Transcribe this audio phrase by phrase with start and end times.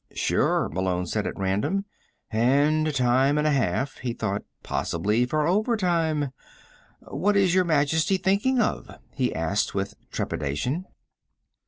[0.15, 1.85] "Sure," Malone said at random.
[2.31, 4.41] And time and a half, he thought.
[4.63, 6.31] Possibly for overtime.
[7.01, 10.85] "What is Your Majesty thinking of?" he asked with trepidation.